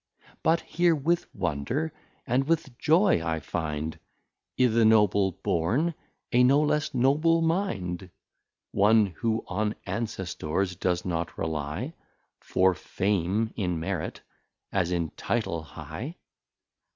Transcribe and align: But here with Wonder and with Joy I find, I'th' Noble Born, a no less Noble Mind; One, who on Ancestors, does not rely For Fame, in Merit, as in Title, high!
But 0.41 0.61
here 0.61 0.95
with 0.95 1.27
Wonder 1.35 1.93
and 2.25 2.47
with 2.47 2.75
Joy 2.79 3.21
I 3.23 3.39
find, 3.39 3.99
I'th' 4.57 4.83
Noble 4.83 5.33
Born, 5.43 5.93
a 6.31 6.43
no 6.43 6.59
less 6.61 6.95
Noble 6.95 7.39
Mind; 7.43 8.09
One, 8.71 9.05
who 9.05 9.45
on 9.47 9.75
Ancestors, 9.85 10.75
does 10.75 11.05
not 11.05 11.37
rely 11.37 11.93
For 12.39 12.73
Fame, 12.73 13.53
in 13.55 13.79
Merit, 13.79 14.21
as 14.71 14.91
in 14.91 15.11
Title, 15.11 15.61
high! 15.61 16.15